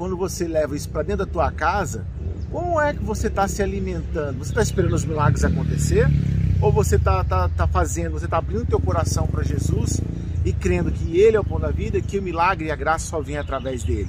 quando 0.00 0.16
você 0.16 0.48
leva 0.48 0.74
isso 0.74 0.88
para 0.88 1.02
dentro 1.02 1.26
da 1.26 1.30
tua 1.30 1.52
casa, 1.52 2.06
como 2.50 2.80
é 2.80 2.94
que 2.94 3.04
você 3.04 3.26
está 3.26 3.46
se 3.46 3.62
alimentando? 3.62 4.38
Você 4.38 4.50
está 4.50 4.62
esperando 4.62 4.94
os 4.94 5.04
milagres 5.04 5.44
acontecer? 5.44 6.06
Ou 6.58 6.72
você 6.72 6.96
está 6.96 7.22
tá, 7.22 7.50
tá 7.50 7.66
fazendo, 7.66 8.12
você 8.12 8.24
está 8.24 8.38
abrindo 8.38 8.64
teu 8.64 8.80
coração 8.80 9.26
para 9.26 9.42
Jesus 9.42 10.00
e 10.42 10.54
crendo 10.54 10.90
que 10.90 11.20
Ele 11.20 11.36
é 11.36 11.40
o 11.40 11.44
pão 11.44 11.60
da 11.60 11.70
vida 11.70 11.98
e 11.98 12.02
que 12.02 12.18
o 12.18 12.22
milagre 12.22 12.68
e 12.68 12.70
a 12.70 12.76
graça 12.76 13.08
só 13.08 13.20
vem 13.20 13.36
através 13.36 13.84
dele? 13.84 14.08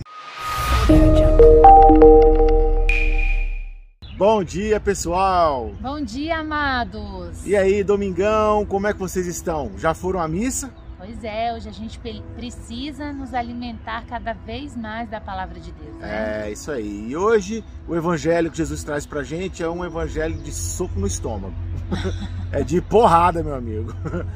Bom 4.18 4.46
dia, 4.46 4.80
pessoal! 4.80 5.74
Bom 5.82 6.02
dia, 6.02 6.38
amados! 6.38 7.46
E 7.46 7.54
aí, 7.54 7.84
domingão, 7.84 8.66
como 8.66 8.88
é 8.88 8.94
que 8.94 9.00
vocês 9.00 9.28
estão? 9.28 9.74
Já 9.78 9.94
foram 9.94 10.22
à 10.22 10.28
missa? 10.30 10.72
Pois 11.04 11.24
é, 11.24 11.52
hoje 11.52 11.68
a 11.68 11.72
gente 11.72 12.00
precisa 12.36 13.12
nos 13.12 13.34
alimentar 13.34 14.06
cada 14.06 14.34
vez 14.34 14.78
mais 14.78 15.10
da 15.10 15.20
palavra 15.20 15.60
de 15.60 15.72
Deus. 15.72 15.96
Né? 15.96 16.46
É, 16.46 16.52
isso 16.52 16.70
aí. 16.70 17.10
E 17.10 17.18
hoje 17.18 17.64
o 17.88 17.96
evangelho 17.96 18.52
que 18.52 18.58
Jesus 18.58 18.84
traz 18.84 19.04
pra 19.04 19.24
gente 19.24 19.64
é 19.64 19.68
um 19.68 19.84
evangelho 19.84 20.38
de 20.38 20.52
soco 20.54 21.00
no 21.00 21.08
estômago. 21.08 21.56
é 22.54 22.62
de 22.62 22.80
porrada, 22.82 23.42
meu 23.44 23.56
amigo. 23.56 23.92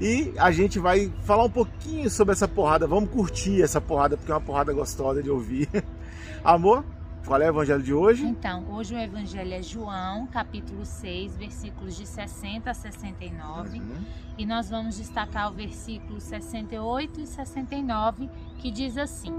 E 0.00 0.32
a 0.38 0.52
gente 0.52 0.78
vai 0.78 1.12
falar 1.24 1.42
um 1.42 1.50
pouquinho 1.50 2.08
sobre 2.08 2.30
essa 2.32 2.46
porrada. 2.46 2.86
Vamos 2.86 3.10
curtir 3.10 3.60
essa 3.62 3.80
porrada, 3.80 4.16
porque 4.16 4.30
é 4.30 4.34
uma 4.36 4.40
porrada 4.40 4.72
gostosa 4.72 5.20
de 5.20 5.28
ouvir. 5.28 5.68
Amor, 6.44 6.84
qual 7.28 7.42
é 7.42 7.44
o 7.44 7.48
evangelho 7.50 7.82
de 7.82 7.92
hoje? 7.92 8.24
Então, 8.24 8.64
hoje 8.70 8.94
o 8.94 8.98
evangelho 8.98 9.52
é 9.52 9.62
João, 9.62 10.26
capítulo 10.28 10.86
6, 10.86 11.36
versículos 11.36 11.94
de 11.94 12.06
60 12.06 12.70
a 12.70 12.72
69. 12.72 13.78
Uhum. 13.78 14.04
E 14.38 14.46
nós 14.46 14.70
vamos 14.70 14.96
destacar 14.96 15.52
o 15.52 15.54
versículo 15.54 16.22
68 16.22 17.20
e 17.20 17.26
69, 17.26 18.30
que 18.58 18.70
diz 18.70 18.96
assim: 18.96 19.34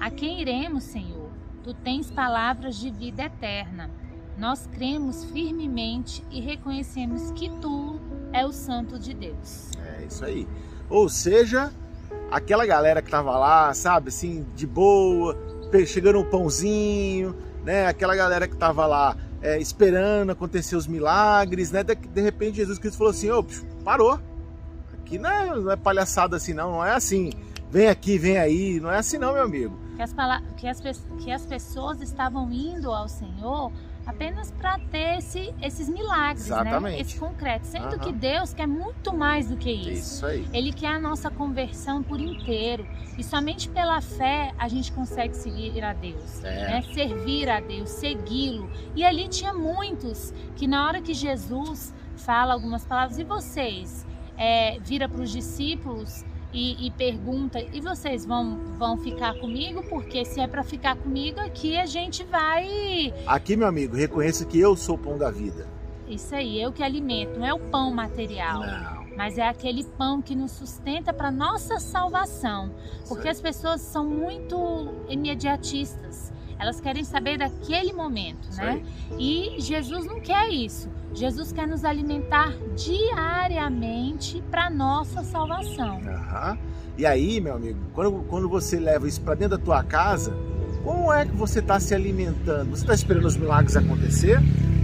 A 0.00 0.10
quem 0.10 0.40
iremos, 0.40 0.84
Senhor? 0.84 1.28
Tu 1.62 1.74
tens 1.74 2.10
palavras 2.10 2.76
de 2.76 2.90
vida 2.90 3.24
eterna. 3.24 3.90
Nós 4.38 4.66
cremos 4.72 5.22
firmemente 5.26 6.24
e 6.30 6.40
reconhecemos 6.40 7.30
que 7.32 7.50
tu 7.60 8.00
é 8.32 8.46
o 8.46 8.52
Santo 8.52 8.98
de 8.98 9.12
Deus. 9.12 9.70
É 9.98 10.06
isso 10.06 10.24
aí. 10.24 10.48
Ou 10.88 11.10
seja, 11.10 11.70
aquela 12.30 12.64
galera 12.64 13.02
que 13.02 13.10
tava 13.10 13.36
lá, 13.36 13.74
sabe, 13.74 14.08
assim, 14.08 14.46
de 14.56 14.66
boa, 14.66 15.36
chegando 15.86 16.18
um 16.18 16.24
pãozinho, 16.24 17.34
né? 17.64 17.86
Aquela 17.86 18.14
galera 18.14 18.46
que 18.46 18.56
tava 18.56 18.86
lá 18.86 19.16
é, 19.40 19.58
esperando 19.58 20.30
acontecer 20.30 20.76
os 20.76 20.86
milagres, 20.86 21.70
né? 21.70 21.82
De, 21.82 21.94
de 21.94 22.20
repente 22.20 22.56
Jesus 22.56 22.78
Cristo 22.78 22.98
falou 22.98 23.10
assim, 23.10 23.30
ô, 23.30 23.44
parou. 23.84 24.20
Aqui 24.92 25.18
não 25.18 25.30
é, 25.30 25.56
não 25.56 25.70
é 25.72 25.76
palhaçada 25.76 26.36
assim 26.36 26.54
não, 26.54 26.72
não 26.72 26.84
é 26.84 26.92
assim. 26.92 27.30
Vem 27.70 27.88
aqui, 27.88 28.18
vem 28.18 28.36
aí, 28.36 28.78
não 28.80 28.90
é 28.90 28.98
assim 28.98 29.18
não, 29.18 29.32
meu 29.32 29.42
amigo. 29.42 29.78
Que 29.96 30.02
as, 30.02 30.12
que 30.56 30.68
as, 30.68 31.06
que 31.18 31.30
as 31.30 31.46
pessoas 31.46 32.00
estavam 32.00 32.50
indo 32.52 32.90
ao 32.90 33.08
Senhor 33.08 33.72
apenas 34.06 34.50
para 34.50 34.78
ter 34.90 35.18
esse, 35.18 35.54
esses 35.62 35.88
milagres, 35.88 36.48
né? 36.48 36.56
Exatamente. 36.56 36.94
né? 36.94 37.00
Esse 37.00 37.18
concreto. 37.18 37.66
Sendo 37.66 37.92
uhum. 37.92 37.98
que 37.98 38.12
Deus 38.12 38.52
quer 38.52 38.66
muito 38.66 39.12
mais 39.12 39.48
do 39.48 39.56
que 39.56 39.70
isso. 39.70 40.16
Isso 40.16 40.26
aí. 40.26 40.46
Ele 40.52 40.72
quer 40.72 40.88
a 40.88 40.98
nossa 40.98 41.30
conversão 41.30 42.02
por 42.02 42.20
inteiro. 42.20 42.86
E 43.16 43.22
somente 43.22 43.68
pela 43.68 44.00
fé 44.00 44.52
a 44.58 44.68
gente 44.68 44.90
consegue 44.92 45.36
seguir 45.36 45.84
a 45.84 45.92
Deus, 45.92 46.42
é. 46.42 46.68
né? 46.68 46.82
servir 46.94 47.48
a 47.48 47.60
Deus, 47.60 47.90
segui-lo. 47.90 48.70
E 48.94 49.04
ali 49.04 49.28
tinha 49.28 49.52
muitos 49.52 50.32
que 50.56 50.66
na 50.66 50.86
hora 50.86 51.00
que 51.00 51.12
Jesus 51.12 51.94
fala 52.16 52.52
algumas 52.54 52.84
palavras, 52.84 53.18
e 53.18 53.24
vocês? 53.24 54.06
É, 54.36 54.78
vira 54.80 55.08
para 55.08 55.20
os 55.20 55.30
discípulos 55.30 56.24
e, 56.52 56.86
e, 56.86 56.90
pergunta: 56.90 57.58
e 57.72 57.80
vocês 57.80 58.26
vão, 58.26 58.58
vão 58.78 58.96
ficar 58.98 59.34
comigo? 59.38 59.82
Porque 59.88 60.24
se 60.24 60.40
é 60.40 60.46
para 60.46 60.62
ficar 60.62 60.96
comigo 60.96 61.40
aqui, 61.40 61.78
a 61.78 61.86
gente 61.86 62.24
vai. 62.24 63.12
Aqui, 63.26 63.56
meu 63.56 63.66
amigo, 63.66 63.96
reconheça 63.96 64.44
que 64.44 64.58
eu 64.58 64.76
sou 64.76 64.96
o 64.96 64.98
pão 64.98 65.16
da 65.16 65.30
vida. 65.30 65.66
Isso 66.06 66.34
aí, 66.34 66.60
eu 66.60 66.72
que 66.72 66.82
alimento, 66.82 67.38
não 67.38 67.46
é 67.46 67.54
o 67.54 67.58
pão 67.58 67.90
material. 67.92 68.60
Não. 68.60 69.02
Mas 69.16 69.38
é 69.38 69.46
aquele 69.46 69.84
pão 69.84 70.20
que 70.20 70.34
nos 70.34 70.52
sustenta 70.52 71.12
para 71.12 71.30
nossa 71.30 71.78
salvação. 71.78 72.70
Porque 73.08 73.28
as 73.28 73.40
pessoas 73.40 73.80
são 73.80 74.04
muito 74.04 74.88
imediatistas. 75.08 76.32
Elas 76.58 76.80
querem 76.80 77.04
saber 77.04 77.38
daquele 77.38 77.92
momento, 77.92 78.48
isso 78.48 78.60
né? 78.60 78.82
Aí. 79.10 79.56
E 79.56 79.60
Jesus 79.60 80.06
não 80.06 80.20
quer 80.20 80.48
isso. 80.48 80.88
Jesus 81.14 81.52
quer 81.52 81.66
nos 81.66 81.84
alimentar 81.84 82.52
diariamente 82.74 84.42
para 84.50 84.70
nossa 84.70 85.22
salvação. 85.22 85.96
Uhum. 85.96 86.58
E 86.96 87.06
aí, 87.06 87.40
meu 87.40 87.54
amigo, 87.54 87.78
quando, 87.94 88.24
quando 88.28 88.48
você 88.48 88.78
leva 88.78 89.06
isso 89.06 89.20
para 89.20 89.34
dentro 89.34 89.56
da 89.58 89.64
tua 89.64 89.82
casa, 89.82 90.34
como 90.82 91.12
é 91.12 91.24
que 91.24 91.34
você 91.34 91.60
está 91.60 91.78
se 91.78 91.94
alimentando? 91.94 92.70
Você 92.70 92.82
está 92.82 92.94
esperando 92.94 93.26
os 93.26 93.36
milagres 93.36 93.76
acontecer? 93.76 94.40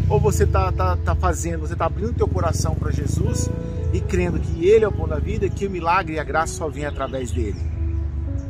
Ou 0.08 0.18
você 0.18 0.44
está 0.44 0.72
tá, 0.72 0.96
tá 0.96 1.14
fazendo, 1.14 1.60
você 1.60 1.74
está 1.74 1.86
abrindo 1.86 2.14
teu 2.14 2.28
coração 2.28 2.74
para 2.74 2.90
Jesus 2.90 3.50
e 3.92 4.00
crendo 4.00 4.38
que 4.38 4.66
Ele 4.66 4.84
é 4.84 4.88
o 4.88 4.92
pão 4.92 5.08
da 5.08 5.18
vida 5.18 5.46
e 5.46 5.50
que 5.50 5.66
o 5.66 5.70
milagre 5.70 6.14
e 6.14 6.18
a 6.18 6.24
graça 6.24 6.54
só 6.54 6.68
vem 6.68 6.86
através 6.86 7.30
dele? 7.30 7.60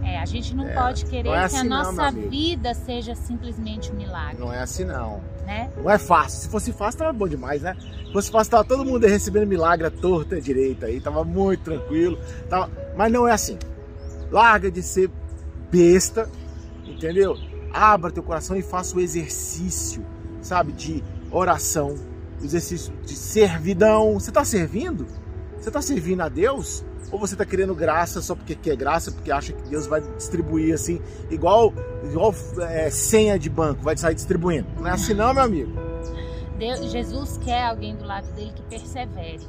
É, 0.03 0.21
a 0.21 0.25
gente 0.25 0.55
não 0.55 0.67
é, 0.69 0.75
pode 0.75 1.05
querer 1.05 1.31
é 1.31 1.39
assim 1.39 1.57
que 1.57 1.61
a 1.61 1.65
não, 1.65 1.93
nossa 1.93 2.11
vida 2.13 2.75
seja 2.75 3.15
simplesmente 3.15 3.91
um 3.91 3.97
milagre. 3.97 4.39
Não 4.39 4.53
é 4.53 4.61
assim 4.61 4.85
não. 4.85 5.21
Né? 5.49 5.71
Não 5.79 5.91
é 5.91 5.97
fácil. 5.97 6.41
Se 6.41 6.49
fosse 6.51 6.73
fácil, 6.75 6.99
tava 6.99 7.13
bom 7.15 7.27
demais, 7.27 7.63
né? 7.63 7.75
Se 8.05 8.13
fosse 8.13 8.31
fácil, 8.31 8.51
tava 8.51 8.65
todo 8.65 8.85
mundo 8.85 9.07
recebendo 9.07 9.47
milagre 9.47 9.87
à 9.87 9.91
torta 9.91 10.37
à 10.37 10.41
direita 10.41 10.85
aí, 10.85 11.01
tava 11.01 11.25
muito 11.25 11.65
tranquilo. 11.65 12.19
Tava... 12.51 12.71
Mas 12.95 13.11
não 13.11 13.27
é 13.27 13.33
assim. 13.33 13.59
Larga 14.31 14.71
de 14.71 14.83
ser 14.83 15.11
besta, 15.73 16.29
entendeu? 16.85 17.35
Abra 17.73 18.11
teu 18.11 18.23
coração 18.23 18.59
e 18.59 18.63
faça 18.63 18.95
o 18.95 19.01
exercício, 19.01 20.05
sabe, 20.43 20.71
de 20.71 21.03
oração, 21.31 21.95
exercício 22.43 22.93
de 23.07 23.17
servidão. 23.17 24.21
Você 24.21 24.29
está 24.29 24.45
servindo? 24.45 25.07
Você 25.69 25.71
está 25.71 25.83
servindo 25.83 26.23
a 26.23 26.31
Deus? 26.31 26.83
Ou 27.13 27.19
você 27.19 27.35
está 27.35 27.45
querendo 27.45 27.75
graça 27.75 28.23
só 28.23 28.35
porque 28.35 28.55
quer 28.55 28.75
graça, 28.75 29.13
porque 29.13 29.31
acha 29.31 29.53
que 29.53 29.69
Deus 29.69 29.87
vai 29.87 30.01
distribuir 30.01 30.73
assim, 30.73 30.99
igual, 31.31 31.75
igual 32.05 32.35
é, 32.71 32.89
senha 32.89 33.39
de 33.39 33.51
banco, 33.51 33.83
vai 33.83 33.95
sair 33.95 34.15
distribuindo. 34.15 34.67
Não 34.79 34.87
é 34.87 34.93
assim 34.93 35.13
não, 35.13 35.35
meu 35.35 35.43
amigo. 35.43 35.71
Deus, 36.59 36.91
Jesus 36.91 37.37
quer 37.45 37.67
alguém 37.67 37.95
do 37.95 38.05
lado 38.07 38.33
dele 38.33 38.51
que 38.57 38.63
persevere. 38.63 39.47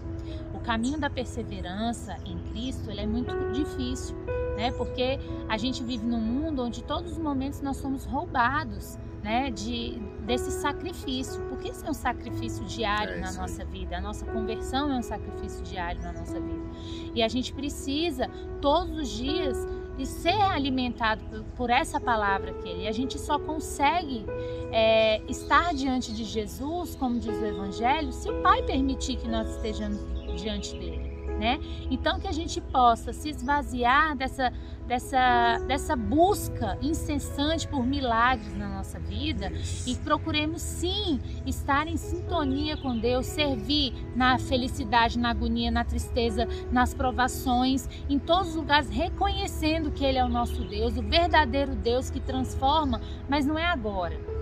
O 0.53 0.59
caminho 0.59 0.99
da 0.99 1.09
perseverança 1.09 2.17
em 2.25 2.37
Cristo 2.51 2.91
ele 2.91 2.99
é 2.99 3.07
muito 3.07 3.33
difícil, 3.53 4.13
né? 4.57 4.73
Porque 4.73 5.17
a 5.47 5.57
gente 5.57 5.81
vive 5.85 6.05
num 6.05 6.19
mundo 6.19 6.63
onde 6.63 6.83
todos 6.83 7.13
os 7.13 7.17
momentos 7.17 7.61
nós 7.61 7.77
somos 7.77 8.03
roubados 8.03 8.97
né, 9.23 9.51
de, 9.51 10.01
desse 10.29 10.51
sacrifício, 10.51 11.41
porque 11.49 11.69
isso 11.69 11.83
é 11.87 11.89
um 11.89 11.93
sacrifício 11.93 12.63
diário 12.63 13.15
é 13.15 13.19
na 13.19 13.31
nossa 13.31 13.65
vida, 13.65 13.97
a 13.97 14.01
nossa 14.01 14.23
conversão 14.27 14.91
é 14.91 14.95
um 14.95 15.01
sacrifício 15.01 15.63
diário 15.63 15.99
na 16.03 16.13
nossa 16.13 16.39
vida. 16.39 16.69
E 17.15 17.23
a 17.23 17.27
gente 17.27 17.51
precisa 17.51 18.29
todos 18.61 18.95
os 18.95 19.09
dias 19.09 19.57
de 19.97 20.05
ser 20.05 20.39
alimentado 20.39 21.43
por, 21.57 21.71
essa 21.71 21.99
palavra 21.99 22.53
que 22.53 22.69
ele. 22.69 22.87
A 22.87 22.91
gente 22.91 23.17
só 23.17 23.39
consegue 23.39 24.23
é, 24.71 25.19
estar 25.27 25.73
diante 25.73 26.13
de 26.13 26.23
Jesus, 26.23 26.95
como 26.95 27.19
diz 27.19 27.35
o 27.35 27.45
Evangelho, 27.45 28.13
se 28.13 28.29
o 28.29 28.41
Pai 28.43 28.61
permitir 28.61 29.15
que 29.17 29.27
nós 29.27 29.49
estejamos 29.55 29.99
diante 30.39 30.77
dele 30.77 30.98
né? 31.39 31.59
Então 31.89 32.19
que 32.19 32.27
a 32.27 32.31
gente 32.31 32.59
possa 32.59 33.13
se 33.13 33.29
esvaziar 33.29 34.15
dessa 34.15 34.51
dessa 34.85 35.59
dessa 35.67 35.95
busca 35.95 36.77
incessante 36.81 37.67
por 37.67 37.85
milagres 37.85 38.55
na 38.57 38.67
nossa 38.67 38.99
vida 38.99 39.51
e 39.85 39.95
procuremos 39.95 40.61
sim 40.61 41.19
estar 41.45 41.87
em 41.87 41.95
sintonia 41.95 42.75
com 42.75 42.97
Deus, 42.97 43.27
servir 43.27 43.93
na 44.15 44.37
felicidade, 44.39 45.17
na 45.17 45.29
agonia, 45.29 45.71
na 45.71 45.85
tristeza, 45.85 46.47
nas 46.71 46.93
provações, 46.93 47.87
em 48.09 48.19
todos 48.19 48.49
os 48.49 48.55
lugares 48.55 48.89
reconhecendo 48.89 49.91
que 49.91 50.03
ele 50.03 50.17
é 50.17 50.25
o 50.25 50.29
nosso 50.29 50.63
Deus, 50.65 50.97
o 50.97 51.03
verdadeiro 51.03 51.75
Deus 51.75 52.09
que 52.09 52.19
transforma, 52.19 52.99
mas 53.29 53.45
não 53.45 53.57
é 53.57 53.65
agora. 53.65 54.38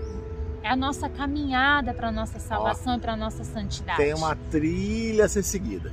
É 0.68 0.72
a 0.72 0.76
nossa 0.76 1.08
caminhada 1.08 1.94
para 1.94 2.08
a 2.08 2.12
nossa 2.12 2.38
salvação 2.38 2.92
Ó, 2.92 2.96
e 2.98 3.00
para 3.00 3.14
a 3.14 3.16
nossa 3.16 3.42
santidade. 3.42 3.96
Tem 3.96 4.12
uma 4.12 4.36
trilha 4.36 5.24
a 5.24 5.28
ser 5.28 5.42
seguida. 5.42 5.90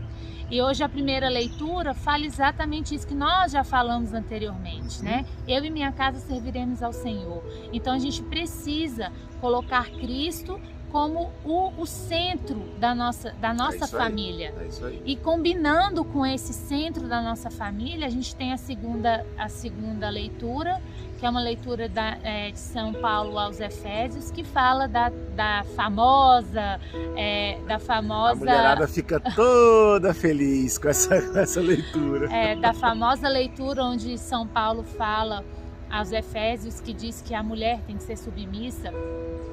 E 0.52 0.62
hoje 0.62 0.84
a 0.84 0.90
primeira 0.90 1.30
leitura 1.30 1.94
fala 1.94 2.26
exatamente 2.26 2.94
isso 2.94 3.08
que 3.08 3.16
nós 3.16 3.54
já 3.54 3.64
falamos 3.64 4.14
anteriormente, 4.14 5.02
né? 5.02 5.26
Eu 5.48 5.64
e 5.64 5.70
minha 5.70 5.94
casa 5.94 6.20
serviremos 6.20 6.84
ao 6.84 6.92
Senhor. 6.92 7.42
Então 7.72 7.94
a 7.94 7.98
gente 7.98 8.22
precisa 8.24 9.14
colocar 9.40 9.90
Cristo 9.92 10.60
como 10.92 11.32
o, 11.44 11.72
o 11.78 11.86
centro 11.86 12.60
da 12.80 12.96
nossa, 12.96 13.32
da 13.42 13.54
nossa 13.54 13.86
é 13.86 13.88
família. 13.88 14.54
É 14.58 14.94
e 15.06 15.16
combinando 15.16 16.04
com 16.04 16.26
esse 16.26 16.54
centro 16.54 17.08
da 17.08 17.22
nossa 17.22 17.50
família, 17.50 18.08
a 18.08 18.10
gente 18.10 18.36
tem 18.36 18.54
a 18.54 18.58
segunda, 18.58 19.26
a 19.38 19.50
segunda 19.50 20.10
leitura, 20.10 20.82
que 21.20 21.26
é 21.26 21.30
uma 21.30 21.42
leitura 21.42 21.88
da, 21.88 22.18
é, 22.24 22.52
de 22.52 22.60
São 22.60 22.94
Paulo 22.94 23.38
aos 23.40 23.60
Efésios, 23.60 24.32
que 24.32 24.44
fala 24.44 24.88
da, 24.88 25.10
da 25.36 25.64
famosa, 25.76 26.80
é, 27.16 27.60
da 27.68 27.80
famosa... 27.80 28.32
A 28.32 28.36
mulherada 28.36 28.88
fica 28.88 29.20
toda 29.20 30.14
feliz 30.14 30.78
com 30.78 30.90
essa, 30.90 31.22
com 31.22 31.40
essa 31.40 31.62
leitura. 31.62 32.32
É, 32.34 32.56
da 32.56 32.74
famosa 32.74 33.28
leitura 33.28 33.84
onde 33.84 34.18
São 34.18 34.46
Paulo 34.46 34.84
fala 34.84 35.44
aos 35.90 36.12
Efésios 36.12 36.80
que 36.80 36.94
diz 36.94 37.22
que 37.22 37.34
a 37.34 37.44
mulher 37.44 37.82
tem 37.86 37.98
que 37.98 38.04
ser 38.04 38.18
submissa 38.18 38.92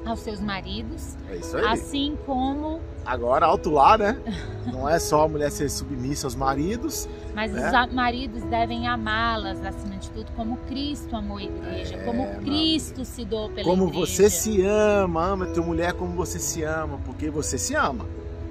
aos 0.05 0.19
seus 0.19 0.39
maridos. 0.39 1.15
É 1.29 1.35
isso 1.37 1.57
aí. 1.57 1.65
Assim 1.65 2.17
como. 2.25 2.81
Agora, 3.05 3.45
alto 3.45 3.69
lá, 3.69 3.97
né? 3.97 4.17
Não 4.71 4.89
é 4.89 4.99
só 4.99 5.23
a 5.23 5.27
mulher 5.27 5.51
ser 5.51 5.69
submissa 5.69 6.27
aos 6.27 6.35
maridos. 6.35 7.07
Mas 7.33 7.51
né? 7.51 7.71
os 7.87 7.93
maridos 7.93 8.43
devem 8.43 8.87
amá-las, 8.87 9.63
acima 9.63 9.97
de 9.97 10.09
tudo, 10.11 10.31
como 10.35 10.57
Cristo 10.67 11.15
amou 11.15 11.37
a 11.37 11.43
igreja, 11.43 11.95
é, 11.95 12.03
como 12.03 12.27
Cristo 12.41 12.93
mano. 12.93 13.05
se 13.05 13.25
doou 13.25 13.49
pela 13.49 13.63
como 13.63 13.83
igreja. 13.83 13.93
Como 13.93 14.05
você 14.05 14.29
se 14.29 14.65
ama, 14.65 15.25
ama 15.25 15.45
a 15.45 15.51
tua 15.51 15.63
mulher 15.63 15.93
como 15.93 16.13
você 16.13 16.39
se 16.39 16.63
ama, 16.63 16.99
porque 17.05 17.29
você 17.29 17.57
se 17.57 17.75
ama, 17.75 18.05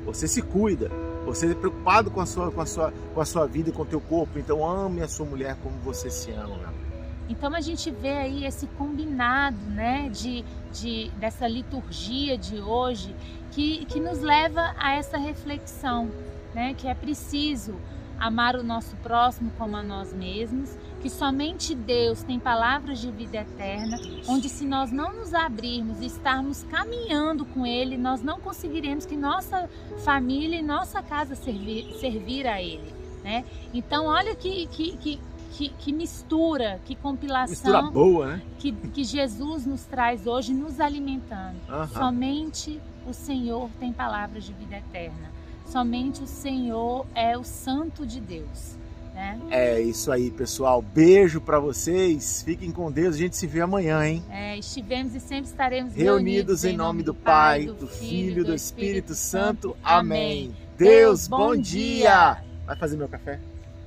você 0.04 0.26
se 0.26 0.42
cuida. 0.42 0.90
Você 1.24 1.52
é 1.52 1.54
preocupado 1.54 2.10
com 2.10 2.20
a 2.20 2.26
sua, 2.26 2.50
com 2.50 2.60
a 2.60 2.66
sua, 2.66 2.92
com 3.14 3.20
a 3.20 3.24
sua 3.24 3.46
vida, 3.46 3.70
com 3.70 3.82
o 3.82 3.86
teu 3.86 4.00
corpo, 4.00 4.40
então 4.40 4.68
ame 4.68 5.02
a 5.02 5.08
sua 5.08 5.24
mulher 5.24 5.56
como 5.62 5.76
você 5.78 6.10
se 6.10 6.32
ama, 6.32 6.56
meu 6.56 6.81
então 7.28 7.54
a 7.54 7.60
gente 7.60 7.90
vê 7.90 8.10
aí 8.10 8.44
esse 8.44 8.66
combinado, 8.66 9.58
né, 9.70 10.08
de, 10.10 10.44
de 10.72 11.10
dessa 11.18 11.46
liturgia 11.46 12.36
de 12.36 12.60
hoje 12.60 13.14
que, 13.50 13.84
que 13.86 14.00
nos 14.00 14.20
leva 14.20 14.74
a 14.78 14.94
essa 14.94 15.18
reflexão, 15.18 16.10
né, 16.54 16.74
que 16.74 16.88
é 16.88 16.94
preciso 16.94 17.76
amar 18.18 18.54
o 18.54 18.62
nosso 18.62 18.94
próximo 18.96 19.50
como 19.58 19.76
a 19.76 19.82
nós 19.82 20.12
mesmos, 20.12 20.78
que 21.00 21.10
somente 21.10 21.74
Deus 21.74 22.22
tem 22.22 22.38
palavras 22.38 23.00
de 23.00 23.10
vida 23.10 23.38
eterna, 23.38 23.98
onde 24.28 24.48
se 24.48 24.64
nós 24.64 24.92
não 24.92 25.12
nos 25.12 25.34
abrirmos 25.34 26.00
e 26.00 26.06
estarmos 26.06 26.62
caminhando 26.64 27.44
com 27.44 27.66
Ele, 27.66 27.98
nós 27.98 28.22
não 28.22 28.38
conseguiremos 28.38 29.04
que 29.04 29.16
nossa 29.16 29.68
família 30.04 30.60
e 30.60 30.62
nossa 30.62 31.02
casa 31.02 31.34
servir, 31.34 31.92
servir 31.98 32.46
a 32.46 32.62
Ele. 32.62 32.94
Né? 33.24 33.44
Então, 33.74 34.06
olha 34.06 34.34
que, 34.36 34.66
que, 34.68 34.96
que, 34.96 35.20
que, 35.52 35.68
que 35.68 35.92
mistura, 35.92 36.80
que 36.84 36.94
compilação 36.96 37.50
mistura 37.50 37.82
boa, 37.82 38.36
né? 38.36 38.42
que, 38.58 38.72
que 38.72 39.04
Jesus 39.04 39.66
nos 39.66 39.84
traz 39.84 40.26
hoje, 40.26 40.52
nos 40.52 40.80
alimentando. 40.80 41.56
Somente 41.92 42.80
o 43.06 43.12
Senhor 43.12 43.68
tem 43.78 43.92
palavras 43.92 44.44
de 44.44 44.52
vida 44.52 44.76
eterna. 44.76 45.30
Somente 45.66 46.22
o 46.22 46.26
Senhor 46.26 47.06
é 47.14 47.36
o 47.36 47.44
Santo 47.44 48.06
de 48.06 48.20
Deus. 48.20 48.76
Né? 49.14 49.38
É 49.50 49.80
isso 49.80 50.10
aí, 50.10 50.30
pessoal. 50.30 50.80
Beijo 50.80 51.40
para 51.40 51.58
vocês. 51.58 52.42
Fiquem 52.42 52.72
com 52.72 52.90
Deus. 52.90 53.14
A 53.14 53.18
gente 53.18 53.36
se 53.36 53.46
vê 53.46 53.60
amanhã, 53.60 54.06
hein? 54.06 54.24
É, 54.30 54.56
estivemos 54.56 55.14
e 55.14 55.20
sempre 55.20 55.50
estaremos 55.50 55.94
reunidos, 55.94 56.62
reunidos 56.62 56.64
em 56.64 56.76
nome 56.76 57.02
do 57.02 57.14
Pai, 57.14 57.66
do 57.66 57.86
Filho 57.86 58.40
e 58.40 58.44
do 58.44 58.54
Espírito 58.54 59.14
Santo. 59.14 59.76
Amém. 59.84 60.54
Deus, 60.78 61.28
bom 61.28 61.54
dia. 61.54 62.42
Vai 62.66 62.76
fazer 62.76 62.96
meu 62.96 63.08
café? 63.08 63.38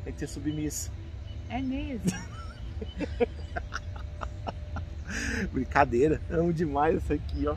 Tem 0.04 0.14
que 0.14 0.20
ser 0.20 0.28
submissa. 0.28 0.92
É 1.50 1.62
mesmo. 1.62 2.10
Brincadeira. 5.52 6.22
Amo 6.30 6.54
demais 6.54 7.02
isso 7.02 7.14
aqui, 7.14 7.48
ó. 7.48 7.56